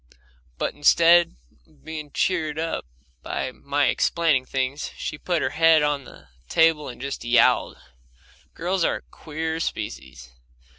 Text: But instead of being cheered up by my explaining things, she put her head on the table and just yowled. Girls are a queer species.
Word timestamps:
But 0.57 0.73
instead 0.73 1.35
of 1.67 1.85
being 1.85 2.09
cheered 2.11 2.57
up 2.57 2.87
by 3.21 3.51
my 3.51 3.85
explaining 3.85 4.45
things, 4.45 4.89
she 4.97 5.19
put 5.19 5.43
her 5.43 5.51
head 5.51 5.83
on 5.83 6.05
the 6.05 6.29
table 6.49 6.87
and 6.89 6.99
just 6.99 7.23
yowled. 7.23 7.77
Girls 8.55 8.83
are 8.83 8.95
a 8.95 9.01
queer 9.03 9.59
species. 9.59 10.31